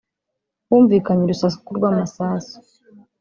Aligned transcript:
humvikanye 0.67 1.21
urusaku 1.25 1.69
rw’amasasu 1.77 2.57